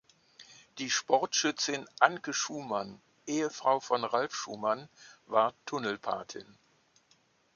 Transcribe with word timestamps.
Die 0.79 0.89
Sportschützin 0.89 1.85
Anke 1.99 2.33
Schumann, 2.33 2.99
Ehefrau 3.27 3.79
von 3.79 4.03
Ralf 4.03 4.33
Schumann, 4.33 4.89
war 5.27 5.53
Tunnelpatin. 5.67 6.57